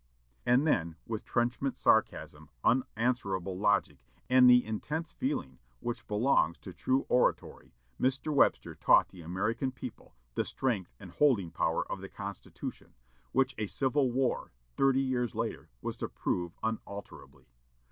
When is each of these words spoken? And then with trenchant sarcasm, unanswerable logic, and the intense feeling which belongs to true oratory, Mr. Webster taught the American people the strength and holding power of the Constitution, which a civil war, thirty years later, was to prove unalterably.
And 0.47 0.65
then 0.65 0.95
with 1.05 1.23
trenchant 1.23 1.77
sarcasm, 1.77 2.49
unanswerable 2.63 3.55
logic, 3.55 3.99
and 4.31 4.49
the 4.49 4.65
intense 4.65 5.11
feeling 5.11 5.59
which 5.79 6.07
belongs 6.07 6.57
to 6.61 6.73
true 6.73 7.05
oratory, 7.07 7.75
Mr. 8.01 8.33
Webster 8.33 8.73
taught 8.73 9.09
the 9.09 9.21
American 9.21 9.71
people 9.71 10.15
the 10.33 10.43
strength 10.43 10.95
and 10.99 11.11
holding 11.11 11.51
power 11.51 11.85
of 11.85 12.01
the 12.01 12.09
Constitution, 12.09 12.95
which 13.31 13.53
a 13.59 13.67
civil 13.67 14.11
war, 14.11 14.51
thirty 14.75 15.01
years 15.01 15.35
later, 15.35 15.69
was 15.83 15.95
to 15.97 16.09
prove 16.09 16.55
unalterably. 16.63 17.45